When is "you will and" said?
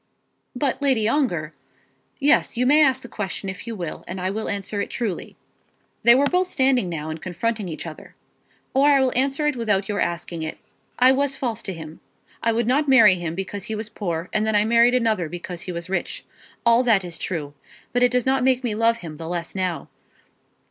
3.67-4.19